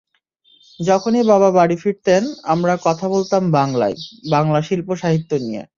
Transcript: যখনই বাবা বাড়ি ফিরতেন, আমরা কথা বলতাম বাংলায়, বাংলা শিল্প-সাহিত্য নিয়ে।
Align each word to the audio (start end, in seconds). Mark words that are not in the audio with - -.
যখনই 0.79 1.23
বাবা 1.23 1.49
বাড়ি 1.51 1.75
ফিরতেন, 1.75 2.23
আমরা 2.45 2.73
কথা 2.83 3.05
বলতাম 3.09 3.43
বাংলায়, 3.51 3.95
বাংলা 4.31 4.59
শিল্প-সাহিত্য 4.61 5.31
নিয়ে। 5.39 5.63